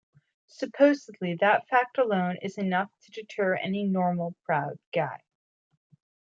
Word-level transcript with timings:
Supposedly, 0.47 1.35
that 1.41 1.67
fact 1.69 1.99
alone 1.99 2.37
is 2.41 2.57
enough 2.57 2.89
to 3.03 3.11
deter 3.11 3.53
any 3.55 3.83
normal, 3.83 4.35
proud 4.45 4.79
guy. 4.91 5.19